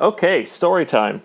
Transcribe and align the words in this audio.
Okay, 0.00 0.44
story 0.44 0.84
time. 0.84 1.22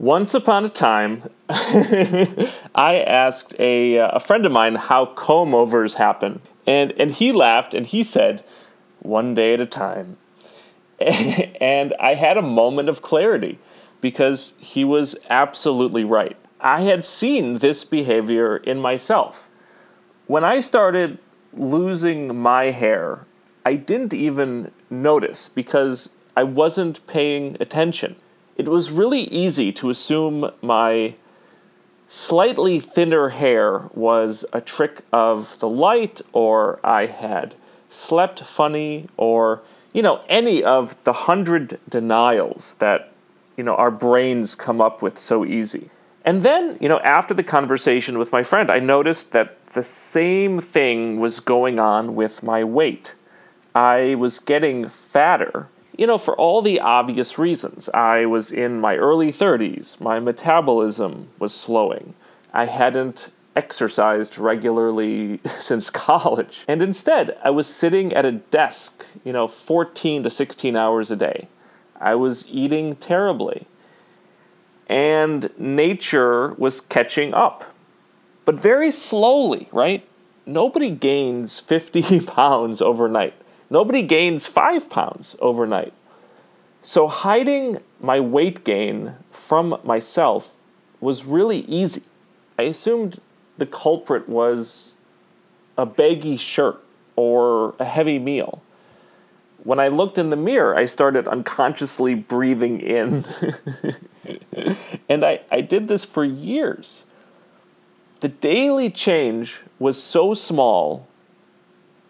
Once 0.00 0.34
upon 0.34 0.64
a 0.64 0.68
time, 0.68 1.22
I 1.48 3.04
asked 3.06 3.54
a, 3.60 4.00
uh, 4.00 4.08
a 4.08 4.20
friend 4.20 4.44
of 4.44 4.50
mine 4.50 4.74
how 4.74 5.06
comb 5.06 5.54
overs 5.54 5.94
happen. 5.94 6.40
And, 6.66 6.92
and 6.98 7.12
he 7.12 7.30
laughed 7.30 7.74
and 7.74 7.86
he 7.86 8.02
said, 8.02 8.42
one 9.00 9.36
day 9.36 9.54
at 9.54 9.60
a 9.60 9.66
time. 9.66 10.16
and 11.00 11.94
I 12.00 12.14
had 12.14 12.36
a 12.36 12.42
moment 12.42 12.88
of 12.88 13.02
clarity 13.02 13.60
because 14.00 14.54
he 14.58 14.84
was 14.84 15.14
absolutely 15.30 16.02
right. 16.02 16.36
I 16.60 16.82
had 16.82 17.04
seen 17.04 17.58
this 17.58 17.84
behavior 17.84 18.56
in 18.56 18.80
myself. 18.80 19.48
When 20.26 20.42
I 20.42 20.58
started 20.58 21.18
losing 21.52 22.36
my 22.36 22.72
hair, 22.72 23.26
I 23.64 23.76
didn't 23.76 24.12
even 24.12 24.72
notice 24.90 25.48
because 25.48 26.10
I 26.36 26.42
wasn't 26.44 27.06
paying 27.06 27.56
attention. 27.60 28.16
It 28.56 28.68
was 28.68 28.90
really 28.90 29.22
easy 29.22 29.72
to 29.72 29.90
assume 29.90 30.50
my 30.62 31.14
slightly 32.08 32.78
thinner 32.78 33.30
hair 33.30 33.88
was 33.94 34.44
a 34.52 34.60
trick 34.60 35.02
of 35.12 35.58
the 35.58 35.68
light, 35.68 36.20
or 36.32 36.78
I 36.84 37.06
had 37.06 37.54
slept 37.88 38.40
funny, 38.40 39.08
or, 39.16 39.62
you 39.92 40.02
know, 40.02 40.20
any 40.28 40.62
of 40.62 41.02
the 41.04 41.12
hundred 41.12 41.80
denials 41.88 42.76
that, 42.78 43.12
you 43.56 43.64
know, 43.64 43.74
our 43.74 43.90
brains 43.90 44.54
come 44.54 44.80
up 44.80 45.02
with 45.02 45.18
so 45.18 45.44
easy. 45.44 45.90
And 46.24 46.42
then, 46.42 46.76
you 46.80 46.88
know, 46.88 46.98
after 47.00 47.34
the 47.34 47.44
conversation 47.44 48.18
with 48.18 48.32
my 48.32 48.42
friend, 48.42 48.70
I 48.70 48.78
noticed 48.78 49.32
that 49.32 49.66
the 49.68 49.82
same 49.82 50.60
thing 50.60 51.20
was 51.20 51.40
going 51.40 51.78
on 51.78 52.14
with 52.14 52.42
my 52.42 52.64
weight. 52.64 53.14
I 53.74 54.16
was 54.16 54.38
getting 54.38 54.88
fatter, 54.88 55.68
you 55.96 56.06
know, 56.06 56.18
for 56.18 56.36
all 56.36 56.62
the 56.62 56.80
obvious 56.80 57.38
reasons. 57.38 57.88
I 57.94 58.26
was 58.26 58.52
in 58.52 58.80
my 58.80 58.96
early 58.96 59.32
30s, 59.32 60.00
my 60.00 60.20
metabolism 60.20 61.28
was 61.38 61.54
slowing. 61.54 62.14
I 62.52 62.66
hadn't 62.66 63.30
exercised 63.54 64.38
regularly 64.38 65.40
since 65.60 65.90
college. 65.90 66.64
And 66.68 66.82
instead, 66.82 67.38
I 67.42 67.50
was 67.50 67.66
sitting 67.66 68.12
at 68.12 68.24
a 68.24 68.32
desk, 68.32 69.06
you 69.24 69.32
know, 69.32 69.48
14 69.48 70.22
to 70.22 70.30
16 70.30 70.76
hours 70.76 71.10
a 71.10 71.16
day. 71.16 71.48
I 71.98 72.14
was 72.14 72.46
eating 72.48 72.96
terribly. 72.96 73.66
And 74.88 75.50
nature 75.58 76.52
was 76.54 76.80
catching 76.80 77.34
up. 77.34 77.74
But 78.44 78.60
very 78.60 78.90
slowly, 78.90 79.68
right? 79.72 80.06
Nobody 80.44 80.90
gains 80.90 81.58
50 81.58 82.20
pounds 82.26 82.80
overnight. 82.80 83.34
Nobody 83.68 84.02
gains 84.02 84.46
five 84.46 84.88
pounds 84.88 85.36
overnight. 85.40 85.92
So 86.82 87.08
hiding 87.08 87.80
my 88.00 88.20
weight 88.20 88.64
gain 88.64 89.16
from 89.30 89.78
myself 89.82 90.60
was 91.00 91.24
really 91.24 91.58
easy. 91.60 92.02
I 92.58 92.62
assumed 92.62 93.20
the 93.58 93.66
culprit 93.66 94.28
was 94.28 94.92
a 95.76 95.84
baggy 95.84 96.36
shirt 96.36 96.80
or 97.16 97.74
a 97.78 97.84
heavy 97.84 98.18
meal. 98.18 98.62
When 99.64 99.80
I 99.80 99.88
looked 99.88 100.16
in 100.16 100.30
the 100.30 100.36
mirror, 100.36 100.76
I 100.78 100.84
started 100.84 101.26
unconsciously 101.26 102.14
breathing 102.14 102.80
in. 102.80 103.24
and 105.08 105.24
I, 105.24 105.40
I 105.50 105.60
did 105.60 105.88
this 105.88 106.04
for 106.04 106.24
years. 106.24 107.02
The 108.20 108.28
daily 108.28 108.90
change 108.90 109.62
was 109.80 110.00
so 110.00 110.34
small 110.34 111.08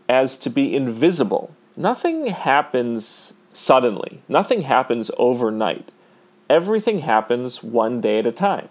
as 0.09 0.37
to 0.39 0.51
be 0.51 0.75
invisible. 0.75 1.55
Nothing 1.77 2.27
happens 2.27 3.33
suddenly, 3.53 4.23
nothing 4.29 4.63
happens 4.63 5.11
overnight. 5.17 5.91
Everything 6.49 7.01
happens 7.01 7.63
one 7.63 8.01
day 8.01 8.21
at 8.21 8.27
a 8.27 8.33
time, 8.33 8.69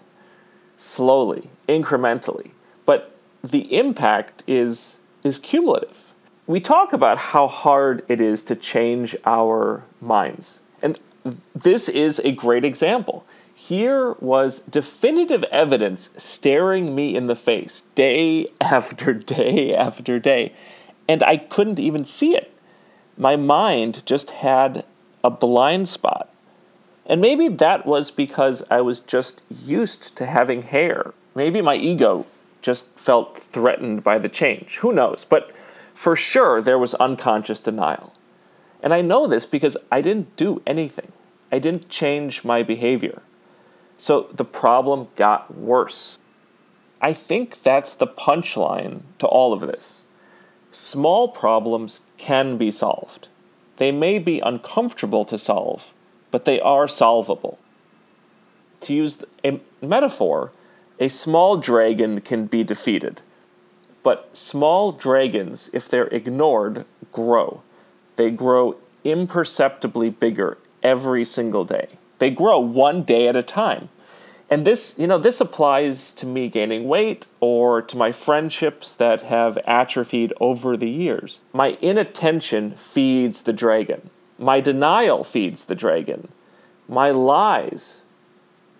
slowly, 0.76 1.50
incrementally. 1.68 2.52
But 2.86 3.14
the 3.44 3.76
impact 3.76 4.42
is, 4.46 4.96
is 5.22 5.38
cumulative. 5.38 6.14
We 6.46 6.60
talk 6.60 6.92
about 6.92 7.18
how 7.18 7.48
hard 7.48 8.04
it 8.08 8.20
is 8.20 8.42
to 8.44 8.56
change 8.56 9.14
our 9.26 9.84
minds. 10.00 10.60
And 10.80 10.98
this 11.54 11.88
is 11.88 12.20
a 12.20 12.32
great 12.32 12.64
example. 12.64 13.26
Here 13.54 14.12
was 14.20 14.60
definitive 14.60 15.42
evidence 15.44 16.10
staring 16.16 16.94
me 16.94 17.16
in 17.16 17.26
the 17.26 17.36
face 17.36 17.82
day 17.94 18.46
after 18.60 19.12
day 19.12 19.74
after 19.74 20.18
day 20.18 20.52
and 21.08 21.22
I 21.22 21.36
couldn't 21.36 21.78
even 21.78 22.04
see 22.04 22.34
it. 22.34 22.52
My 23.16 23.36
mind 23.36 24.04
just 24.06 24.30
had 24.30 24.84
a 25.24 25.30
blind 25.30 25.88
spot. 25.88 26.28
And 27.06 27.20
maybe 27.20 27.48
that 27.48 27.86
was 27.86 28.10
because 28.10 28.62
I 28.70 28.80
was 28.80 29.00
just 29.00 29.42
used 29.48 30.16
to 30.16 30.26
having 30.26 30.62
hair. 30.62 31.14
Maybe 31.34 31.62
my 31.62 31.76
ego 31.76 32.26
just 32.62 32.86
felt 32.98 33.38
threatened 33.38 34.02
by 34.02 34.18
the 34.18 34.28
change. 34.28 34.78
Who 34.78 34.92
knows? 34.92 35.24
But 35.24 35.52
for 35.94 36.16
sure, 36.16 36.60
there 36.60 36.78
was 36.78 36.94
unconscious 36.94 37.60
denial. 37.60 38.12
And 38.82 38.92
I 38.92 39.02
know 39.02 39.26
this 39.26 39.46
because 39.46 39.76
I 39.90 40.00
didn't 40.00 40.36
do 40.36 40.62
anything, 40.66 41.12
I 41.50 41.58
didn't 41.58 41.88
change 41.88 42.44
my 42.44 42.62
behavior. 42.62 43.22
So 43.96 44.28
the 44.34 44.44
problem 44.44 45.08
got 45.16 45.56
worse. 45.56 46.18
I 47.00 47.12
think 47.12 47.62
that's 47.62 47.94
the 47.94 48.06
punchline 48.06 49.02
to 49.18 49.26
all 49.26 49.52
of 49.52 49.60
this. 49.60 50.02
Small 50.78 51.28
problems 51.28 52.02
can 52.18 52.58
be 52.58 52.70
solved. 52.70 53.28
They 53.78 53.90
may 53.90 54.18
be 54.18 54.40
uncomfortable 54.40 55.24
to 55.24 55.38
solve, 55.38 55.94
but 56.30 56.44
they 56.44 56.60
are 56.60 56.86
solvable. 56.86 57.58
To 58.82 58.94
use 58.94 59.24
a 59.42 59.58
metaphor, 59.80 60.52
a 61.00 61.08
small 61.08 61.56
dragon 61.56 62.20
can 62.20 62.44
be 62.44 62.62
defeated. 62.62 63.22
But 64.02 64.36
small 64.36 64.92
dragons, 64.92 65.70
if 65.72 65.88
they're 65.88 66.08
ignored, 66.08 66.84
grow. 67.10 67.62
They 68.16 68.30
grow 68.30 68.76
imperceptibly 69.02 70.10
bigger 70.10 70.58
every 70.82 71.24
single 71.24 71.64
day. 71.64 71.88
They 72.18 72.28
grow 72.28 72.58
one 72.58 73.02
day 73.02 73.28
at 73.28 73.34
a 73.34 73.42
time. 73.42 73.88
And 74.48 74.64
this, 74.64 74.94
you 74.96 75.06
know, 75.08 75.18
this 75.18 75.40
applies 75.40 76.12
to 76.14 76.26
me 76.26 76.48
gaining 76.48 76.86
weight 76.86 77.26
or 77.40 77.82
to 77.82 77.96
my 77.96 78.12
friendships 78.12 78.94
that 78.94 79.22
have 79.22 79.58
atrophied 79.66 80.32
over 80.40 80.76
the 80.76 80.88
years. 80.88 81.40
My 81.52 81.76
inattention 81.80 82.72
feeds 82.72 83.42
the 83.42 83.52
dragon. 83.52 84.10
My 84.38 84.60
denial 84.60 85.24
feeds 85.24 85.64
the 85.64 85.74
dragon. 85.74 86.28
My 86.88 87.10
lies, 87.10 88.02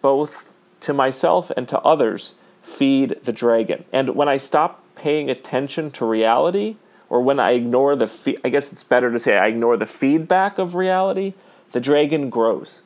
both 0.03 0.53
to 0.81 0.93
myself 0.93 1.51
and 1.57 1.69
to 1.69 1.81
others, 1.81 2.35
feed 2.63 3.19
the 3.25 3.33
dragon. 3.33 3.85
And 3.93 4.11
when 4.11 4.29
I 4.29 4.37
stop 4.37 4.85
paying 4.95 5.29
attention 5.29 5.91
to 5.93 6.07
reality, 6.07 6.77
or 7.09 7.21
when 7.21 7.41
I 7.41 7.53
ignore 7.53 7.97
the, 7.97 8.07
fe- 8.07 8.37
I 8.45 8.51
guess 8.51 8.73
it's 8.73 8.85
better 8.85 9.11
to 9.11 9.19
say 9.19 9.37
I 9.37 9.47
ignore 9.49 9.77
the 9.77 9.87
feedback 9.87 10.59
of 10.59 10.77
reality, 10.77 11.35
the 11.73 11.81
dragon 11.81 12.31
grows 12.31 12.83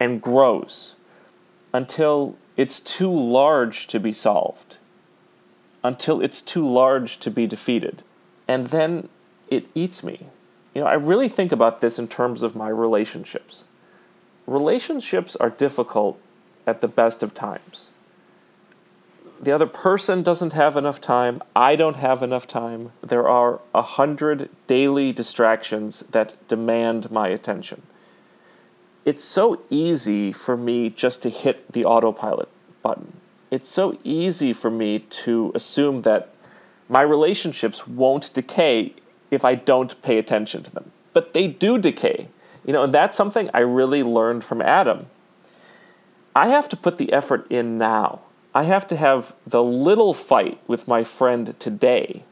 and 0.00 0.22
grows 0.22 0.94
until 1.74 2.36
it's 2.56 2.78
too 2.78 3.12
large 3.12 3.88
to 3.88 3.98
be 3.98 4.12
solved, 4.12 4.78
until 5.82 6.22
it's 6.22 6.40
too 6.40 6.66
large 6.66 7.18
to 7.18 7.30
be 7.30 7.46
defeated. 7.48 8.04
And 8.46 8.68
then 8.68 9.08
it 9.50 9.66
eats 9.74 10.04
me. 10.04 10.28
You 10.72 10.82
know, 10.82 10.86
I 10.86 10.94
really 10.94 11.28
think 11.28 11.50
about 11.50 11.80
this 11.80 11.98
in 11.98 12.06
terms 12.06 12.42
of 12.42 12.54
my 12.54 12.68
relationships. 12.68 13.64
Relationships 14.46 15.34
are 15.36 15.50
difficult 15.50 16.18
at 16.64 16.80
the 16.80 16.88
best 16.88 17.22
of 17.22 17.34
times. 17.34 17.90
The 19.40 19.50
other 19.50 19.66
person 19.66 20.22
doesn't 20.22 20.52
have 20.52 20.76
enough 20.76 21.00
time. 21.00 21.42
I 21.56 21.74
don't 21.74 21.96
have 21.96 22.22
enough 22.22 22.46
time. 22.46 22.92
There 23.02 23.28
are 23.28 23.60
a 23.74 23.82
hundred 23.82 24.48
daily 24.68 25.12
distractions 25.12 26.04
that 26.12 26.36
demand 26.46 27.10
my 27.10 27.28
attention 27.28 27.82
it's 29.04 29.24
so 29.24 29.60
easy 29.70 30.32
for 30.32 30.56
me 30.56 30.90
just 30.90 31.22
to 31.22 31.30
hit 31.30 31.72
the 31.72 31.84
autopilot 31.84 32.48
button. 32.82 33.14
It's 33.50 33.68
so 33.68 33.98
easy 34.02 34.52
for 34.52 34.70
me 34.70 34.98
to 34.98 35.52
assume 35.54 36.02
that 36.02 36.34
my 36.88 37.02
relationships 37.02 37.86
won't 37.86 38.32
decay 38.34 38.94
if 39.30 39.44
I 39.44 39.54
don't 39.54 40.00
pay 40.02 40.18
attention 40.18 40.62
to 40.64 40.70
them. 40.70 40.92
But 41.12 41.32
they 41.34 41.46
do 41.46 41.78
decay. 41.78 42.28
You 42.64 42.72
know, 42.72 42.84
and 42.84 42.94
that's 42.94 43.16
something 43.16 43.50
I 43.52 43.60
really 43.60 44.02
learned 44.02 44.42
from 44.42 44.62
Adam. 44.62 45.06
I 46.34 46.48
have 46.48 46.68
to 46.70 46.76
put 46.76 46.98
the 46.98 47.12
effort 47.12 47.46
in 47.50 47.78
now. 47.78 48.22
I 48.54 48.64
have 48.64 48.86
to 48.88 48.96
have 48.96 49.34
the 49.46 49.62
little 49.62 50.14
fight 50.14 50.60
with 50.66 50.88
my 50.88 51.04
friend 51.04 51.54
today, 51.58 52.24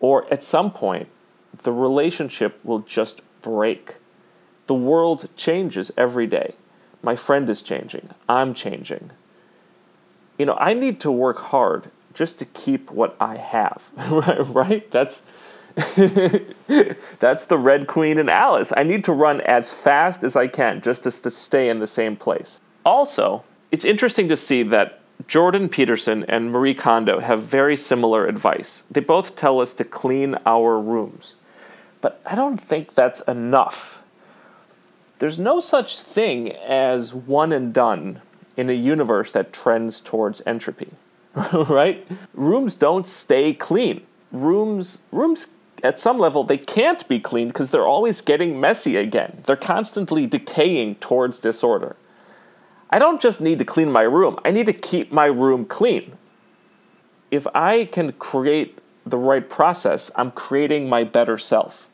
or 0.00 0.32
at 0.32 0.42
some 0.42 0.70
point, 0.70 1.08
the 1.62 1.72
relationship 1.72 2.58
will 2.64 2.78
just 2.78 3.20
break. 3.42 3.96
The 4.66 4.74
world 4.74 5.28
changes 5.36 5.90
every 5.96 6.26
day. 6.26 6.54
My 7.02 7.16
friend 7.16 7.48
is 7.50 7.62
changing. 7.62 8.10
I'm 8.28 8.54
changing. 8.54 9.10
You 10.38 10.46
know, 10.46 10.56
I 10.58 10.72
need 10.74 11.00
to 11.00 11.10
work 11.10 11.38
hard 11.38 11.90
just 12.14 12.38
to 12.38 12.44
keep 12.44 12.90
what 12.90 13.16
I 13.20 13.36
have, 13.36 13.90
right? 14.54 14.90
That's 14.90 15.22
That's 17.18 17.46
the 17.46 17.58
Red 17.58 17.86
Queen 17.86 18.18
and 18.18 18.28
Alice. 18.28 18.72
I 18.76 18.82
need 18.82 19.04
to 19.04 19.12
run 19.12 19.40
as 19.40 19.72
fast 19.72 20.22
as 20.22 20.36
I 20.36 20.46
can 20.46 20.82
just 20.82 21.04
to, 21.04 21.10
to 21.22 21.30
stay 21.30 21.68
in 21.70 21.78
the 21.78 21.86
same 21.86 22.16
place. 22.16 22.60
Also, 22.84 23.44
it's 23.70 23.84
interesting 23.84 24.28
to 24.28 24.36
see 24.36 24.62
that 24.64 25.00
Jordan 25.28 25.68
Peterson 25.68 26.24
and 26.28 26.52
Marie 26.52 26.74
Kondo 26.74 27.20
have 27.20 27.44
very 27.44 27.76
similar 27.76 28.26
advice. 28.26 28.82
They 28.90 29.00
both 29.00 29.34
tell 29.34 29.60
us 29.60 29.72
to 29.74 29.84
clean 29.84 30.36
our 30.44 30.78
rooms. 30.78 31.36
But 32.00 32.20
I 32.26 32.34
don't 32.34 32.58
think 32.58 32.94
that's 32.94 33.20
enough. 33.22 34.01
There's 35.22 35.38
no 35.38 35.60
such 35.60 36.00
thing 36.00 36.50
as 36.50 37.14
one 37.14 37.52
and 37.52 37.72
done 37.72 38.22
in 38.56 38.68
a 38.68 38.72
universe 38.72 39.30
that 39.30 39.52
trends 39.52 40.00
towards 40.00 40.42
entropy. 40.44 40.88
right? 41.52 42.04
Rooms 42.34 42.74
don't 42.74 43.06
stay 43.06 43.54
clean. 43.54 44.04
Rooms 44.32 45.00
rooms 45.12 45.52
at 45.84 46.00
some 46.00 46.18
level 46.18 46.42
they 46.42 46.58
can't 46.58 47.06
be 47.06 47.20
clean 47.20 47.46
because 47.46 47.70
they're 47.70 47.86
always 47.86 48.20
getting 48.20 48.60
messy 48.60 48.96
again. 48.96 49.44
They're 49.46 49.54
constantly 49.54 50.26
decaying 50.26 50.96
towards 50.96 51.38
disorder. 51.38 51.94
I 52.90 52.98
don't 52.98 53.20
just 53.20 53.40
need 53.40 53.60
to 53.60 53.64
clean 53.64 53.92
my 53.92 54.02
room, 54.02 54.40
I 54.44 54.50
need 54.50 54.66
to 54.66 54.72
keep 54.72 55.12
my 55.12 55.26
room 55.26 55.66
clean. 55.66 56.18
If 57.30 57.46
I 57.54 57.84
can 57.84 58.10
create 58.14 58.80
the 59.06 59.18
right 59.18 59.48
process, 59.48 60.10
I'm 60.16 60.32
creating 60.32 60.88
my 60.88 61.04
better 61.04 61.38
self. 61.38 61.88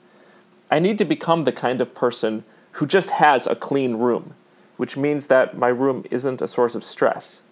I 0.71 0.79
need 0.79 0.97
to 0.97 1.05
become 1.05 1.45
the 1.45 1.53
kind 1.53 1.83
of 1.83 1.95
person 1.95 2.45
who 2.73 2.87
just 2.87 3.11
has 3.11 3.47
a 3.47 3.57
clean 3.57 3.97
room, 3.97 4.35
which 4.77 4.97
means 4.97 5.27
that 5.27 5.57
my 5.57 5.69
room 5.69 6.05
isn't 6.11 6.43
a 6.43 6.49
source 6.49 6.75
of 6.75 6.85
stress. 6.85 7.43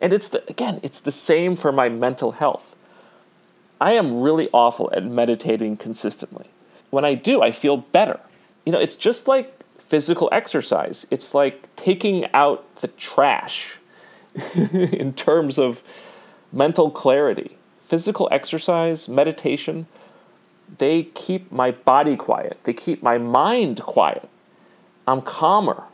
And 0.00 0.12
it's 0.12 0.28
the, 0.28 0.42
again, 0.48 0.80
it's 0.82 1.00
the 1.00 1.12
same 1.12 1.54
for 1.56 1.70
my 1.70 1.88
mental 1.88 2.32
health. 2.32 2.74
I 3.80 3.92
am 3.92 4.20
really 4.20 4.48
awful 4.52 4.90
at 4.92 5.04
meditating 5.04 5.76
consistently. 5.76 6.46
When 6.90 7.04
I 7.04 7.14
do, 7.14 7.42
I 7.42 7.52
feel 7.52 7.76
better. 7.76 8.20
You 8.64 8.72
know, 8.72 8.78
it's 8.78 8.96
just 8.96 9.26
like 9.26 9.62
physical 9.78 10.28
exercise. 10.32 11.06
It's 11.10 11.34
like 11.34 11.74
taking 11.76 12.26
out 12.32 12.76
the 12.76 12.88
trash 12.88 13.76
in 14.54 15.12
terms 15.14 15.58
of 15.58 15.82
mental 16.52 16.90
clarity. 16.90 17.56
Physical 17.80 18.28
exercise, 18.32 19.08
meditation, 19.08 19.86
they 20.78 21.04
keep 21.04 21.52
my 21.52 21.70
body 21.70 22.16
quiet. 22.16 22.58
They 22.64 22.72
keep 22.72 23.02
my 23.02 23.18
mind 23.18 23.82
quiet. 23.82 24.28
I'm 25.06 25.22
calmer. 25.22 25.84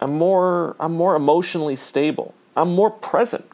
I'm 0.00 0.16
more 0.16 0.76
I'm 0.78 0.92
more 0.92 1.16
emotionally 1.16 1.76
stable. 1.76 2.34
I'm 2.56 2.74
more 2.74 2.90
present. 2.90 3.46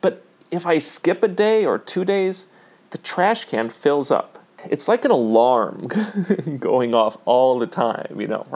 But 0.00 0.24
if 0.50 0.66
I 0.66 0.78
skip 0.78 1.22
a 1.22 1.28
day 1.28 1.64
or 1.64 1.78
2 1.78 2.04
days, 2.04 2.46
the 2.90 2.98
trash 2.98 3.44
can 3.46 3.70
fills 3.70 4.10
up 4.10 4.32
it's 4.70 4.88
like 4.88 5.04
an 5.04 5.10
alarm 5.10 5.88
going 6.58 6.94
off 6.94 7.16
all 7.24 7.58
the 7.58 7.66
time, 7.66 8.20
you 8.20 8.26
know. 8.26 8.46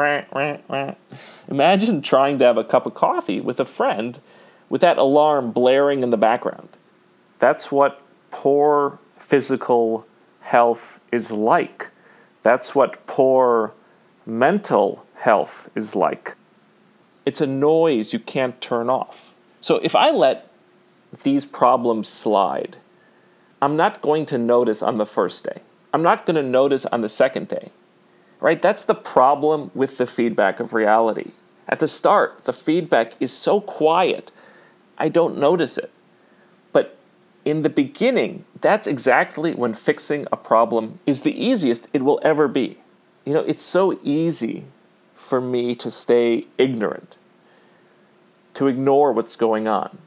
Imagine 1.48 2.02
trying 2.02 2.38
to 2.38 2.44
have 2.44 2.56
a 2.56 2.64
cup 2.64 2.86
of 2.86 2.94
coffee 2.94 3.40
with 3.40 3.60
a 3.60 3.64
friend 3.64 4.20
with 4.68 4.80
that 4.80 4.98
alarm 4.98 5.52
blaring 5.52 6.02
in 6.02 6.10
the 6.10 6.16
background. 6.16 6.68
That's 7.38 7.70
what 7.70 8.00
poor 8.30 8.98
physical 9.16 10.06
health 10.40 11.00
is 11.12 11.30
like. 11.30 11.90
That's 12.42 12.74
what 12.74 13.06
poor 13.06 13.72
mental 14.26 15.06
health 15.14 15.70
is 15.74 15.94
like. 15.94 16.34
It's 17.24 17.40
a 17.40 17.46
noise 17.46 18.12
you 18.12 18.18
can't 18.18 18.60
turn 18.60 18.90
off. 18.90 19.34
So 19.60 19.76
if 19.76 19.94
I 19.94 20.10
let 20.10 20.50
these 21.22 21.44
problems 21.44 22.08
slide, 22.08 22.76
I'm 23.62 23.76
not 23.76 24.02
going 24.02 24.26
to 24.26 24.38
notice 24.38 24.82
on 24.82 24.98
the 24.98 25.06
first 25.06 25.44
day. 25.44 25.62
I'm 25.94 26.02
not 26.02 26.26
going 26.26 26.36
to 26.36 26.42
notice 26.42 26.84
on 26.86 27.00
the 27.00 27.08
second 27.08 27.48
day. 27.48 27.70
Right? 28.38 28.60
That's 28.60 28.84
the 28.84 28.94
problem 28.94 29.70
with 29.74 29.96
the 29.96 30.06
feedback 30.06 30.60
of 30.60 30.74
reality. 30.74 31.30
At 31.68 31.80
the 31.80 31.88
start, 31.88 32.44
the 32.44 32.52
feedback 32.52 33.14
is 33.18 33.32
so 33.32 33.60
quiet, 33.60 34.30
I 34.98 35.08
don't 35.08 35.38
notice 35.38 35.78
it. 35.78 35.90
But 36.72 36.96
in 37.44 37.62
the 37.62 37.70
beginning, 37.70 38.44
that's 38.60 38.86
exactly 38.86 39.54
when 39.54 39.74
fixing 39.74 40.26
a 40.30 40.36
problem 40.36 41.00
is 41.06 41.22
the 41.22 41.42
easiest 41.42 41.88
it 41.92 42.02
will 42.02 42.20
ever 42.22 42.46
be. 42.46 42.78
You 43.26 43.34
know, 43.34 43.40
it's 43.40 43.62
so 43.62 43.98
easy 44.02 44.64
for 45.14 45.40
me 45.40 45.74
to 45.74 45.90
stay 45.90 46.46
ignorant, 46.56 47.16
to 48.54 48.68
ignore 48.68 49.12
what's 49.12 49.36
going 49.36 49.68
on, 49.68 49.98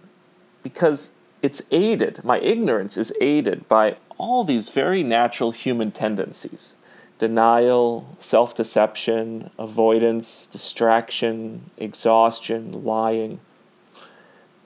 because 0.63 1.11
it's 1.41 1.61
aided, 1.69 2.23
my 2.23 2.39
ignorance 2.39 2.97
is 2.97 3.13
aided 3.21 3.67
by 3.67 3.97
all 4.17 4.43
these 4.43 4.69
very 4.69 5.03
natural 5.03 5.51
human 5.51 5.91
tendencies 5.91 6.73
denial, 7.17 8.15
self 8.19 8.55
deception, 8.55 9.51
avoidance, 9.59 10.47
distraction, 10.47 11.69
exhaustion, 11.77 12.71
lying. 12.83 13.41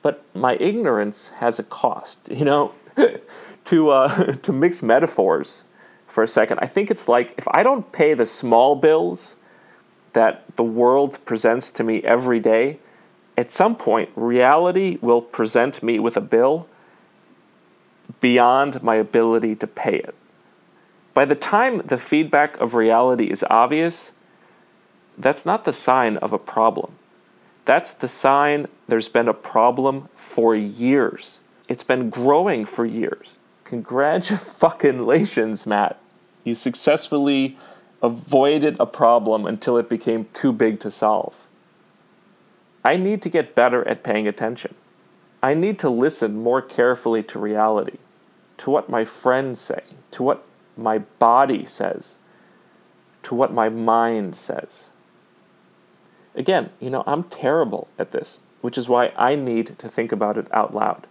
But 0.00 0.24
my 0.34 0.54
ignorance 0.60 1.30
has 1.40 1.58
a 1.58 1.64
cost, 1.64 2.20
you 2.30 2.44
know? 2.44 2.72
to, 3.64 3.90
uh, 3.90 4.32
to 4.42 4.52
mix 4.52 4.82
metaphors 4.82 5.64
for 6.06 6.22
a 6.22 6.28
second, 6.28 6.58
I 6.60 6.66
think 6.66 6.90
it's 6.90 7.08
like 7.08 7.34
if 7.36 7.46
I 7.48 7.62
don't 7.62 7.90
pay 7.92 8.14
the 8.14 8.26
small 8.26 8.76
bills 8.76 9.36
that 10.12 10.44
the 10.56 10.62
world 10.62 11.18
presents 11.24 11.70
to 11.72 11.84
me 11.84 12.02
every 12.02 12.40
day, 12.40 12.78
at 13.36 13.50
some 13.50 13.74
point, 13.74 14.10
reality 14.14 14.98
will 15.00 15.20
present 15.20 15.82
me 15.82 15.98
with 15.98 16.16
a 16.16 16.20
bill 16.20 16.68
beyond 18.20 18.82
my 18.82 18.94
ability 18.94 19.56
to 19.56 19.66
pay 19.66 19.96
it. 19.96 20.14
By 21.14 21.24
the 21.24 21.34
time 21.34 21.78
the 21.78 21.98
feedback 21.98 22.56
of 22.60 22.74
reality 22.74 23.30
is 23.30 23.44
obvious, 23.50 24.10
that's 25.18 25.46
not 25.46 25.64
the 25.64 25.72
sign 25.72 26.16
of 26.18 26.32
a 26.32 26.38
problem. 26.38 26.92
That's 27.64 27.92
the 27.92 28.08
sign 28.08 28.66
there's 28.88 29.08
been 29.08 29.28
a 29.28 29.34
problem 29.34 30.08
for 30.14 30.54
years. 30.54 31.38
It's 31.68 31.84
been 31.84 32.10
growing 32.10 32.66
for 32.66 32.84
years. 32.84 33.34
Congratulations, 33.64 35.66
Matt. 35.66 35.98
You 36.44 36.54
successfully 36.54 37.56
avoided 38.02 38.78
a 38.78 38.86
problem 38.86 39.46
until 39.46 39.78
it 39.78 39.88
became 39.88 40.24
too 40.34 40.52
big 40.52 40.78
to 40.80 40.90
solve. 40.90 41.46
I 42.84 42.96
need 42.96 43.22
to 43.22 43.30
get 43.30 43.54
better 43.54 43.86
at 43.88 44.04
paying 44.04 44.28
attention. 44.28 44.74
I 45.42 45.54
need 45.54 45.78
to 45.78 45.88
listen 45.88 46.36
more 46.36 46.60
carefully 46.60 47.22
to 47.24 47.38
reality, 47.38 47.98
to 48.58 48.70
what 48.70 48.90
my 48.90 49.04
friends 49.04 49.60
say, 49.60 49.82
to 50.10 50.22
what 50.22 50.44
my 50.76 50.98
body 50.98 51.64
says, 51.64 52.16
to 53.22 53.34
what 53.34 53.52
my 53.52 53.70
mind 53.70 54.36
says. 54.36 54.90
Again, 56.34 56.70
you 56.80 56.90
know, 56.90 57.04
I'm 57.06 57.24
terrible 57.24 57.88
at 57.98 58.12
this, 58.12 58.40
which 58.60 58.76
is 58.76 58.88
why 58.88 59.12
I 59.16 59.34
need 59.34 59.78
to 59.78 59.88
think 59.88 60.12
about 60.12 60.36
it 60.36 60.52
out 60.52 60.74
loud. 60.74 61.06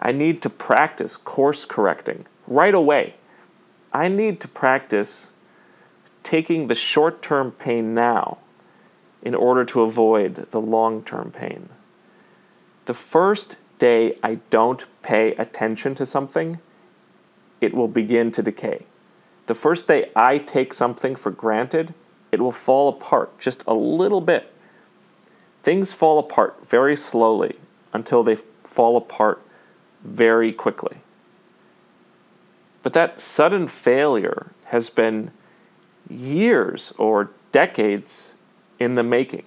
I 0.00 0.12
need 0.12 0.40
to 0.42 0.50
practice 0.50 1.16
course 1.16 1.64
correcting 1.64 2.26
right 2.46 2.74
away. 2.74 3.14
I 3.92 4.08
need 4.08 4.40
to 4.40 4.48
practice 4.48 5.30
taking 6.22 6.68
the 6.68 6.74
short 6.74 7.22
term 7.22 7.52
pain 7.52 7.94
now 7.94 8.38
in 9.22 9.34
order 9.34 9.64
to 9.66 9.82
avoid 9.82 10.50
the 10.50 10.60
long 10.60 11.02
term 11.02 11.30
pain. 11.30 11.68
The 12.86 12.94
first 12.94 13.56
day 13.78 14.16
I 14.22 14.36
don't 14.50 14.84
pay 15.02 15.34
attention 15.36 15.94
to 15.96 16.06
something, 16.06 16.60
it 17.60 17.74
will 17.74 17.88
begin 17.88 18.30
to 18.32 18.42
decay. 18.42 18.86
The 19.46 19.54
first 19.54 19.88
day 19.88 20.10
I 20.16 20.38
take 20.38 20.72
something 20.72 21.16
for 21.16 21.30
granted, 21.30 21.92
it 22.32 22.40
will 22.40 22.52
fall 22.52 22.88
apart 22.88 23.38
just 23.38 23.64
a 23.66 23.74
little 23.74 24.20
bit. 24.20 24.52
Things 25.62 25.92
fall 25.92 26.18
apart 26.18 26.68
very 26.68 26.96
slowly 26.96 27.56
until 27.92 28.22
they 28.22 28.36
fall 28.62 28.96
apart 28.96 29.42
very 30.02 30.52
quickly. 30.52 30.98
But 32.82 32.92
that 32.94 33.20
sudden 33.20 33.68
failure 33.68 34.52
has 34.66 34.90
been 34.90 35.32
years 36.08 36.92
or 36.98 37.30
decades 37.52 38.34
in 38.78 38.94
the 38.94 39.02
making. 39.02 39.44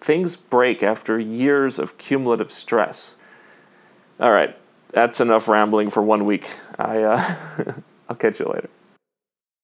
Things 0.00 0.36
break 0.36 0.82
after 0.82 1.18
years 1.18 1.78
of 1.78 1.98
cumulative 1.98 2.52
stress. 2.52 3.14
All 4.20 4.30
right, 4.30 4.56
that's 4.90 5.20
enough 5.20 5.48
rambling 5.48 5.90
for 5.90 6.02
one 6.02 6.24
week. 6.24 6.50
I, 6.78 7.02
uh, 7.02 7.34
I'll 8.08 8.16
catch 8.16 8.40
you 8.40 8.46
later. 8.46 8.68